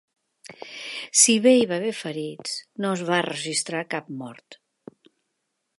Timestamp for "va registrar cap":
3.11-4.13